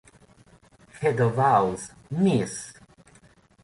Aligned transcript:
Head 0.99 1.19
of 1.19 1.35
House: 1.35 1.91
Miss. 2.09 2.73